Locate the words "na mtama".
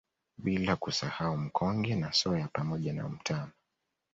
2.93-3.51